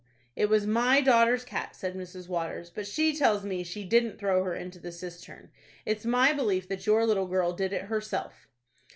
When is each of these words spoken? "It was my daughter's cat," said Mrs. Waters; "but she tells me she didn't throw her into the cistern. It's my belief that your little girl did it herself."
"It 0.35 0.49
was 0.49 0.65
my 0.65 0.99
daughter's 0.99 1.45
cat," 1.45 1.75
said 1.75 1.93
Mrs. 1.93 2.27
Waters; 2.27 2.71
"but 2.71 2.87
she 2.87 3.15
tells 3.15 3.43
me 3.43 3.63
she 3.63 3.83
didn't 3.83 4.17
throw 4.17 4.43
her 4.43 4.55
into 4.55 4.79
the 4.79 4.91
cistern. 4.91 5.51
It's 5.85 6.05
my 6.05 6.33
belief 6.33 6.67
that 6.69 6.87
your 6.87 7.05
little 7.05 7.27
girl 7.27 7.53
did 7.53 7.71
it 7.71 7.83
herself." 7.83 8.47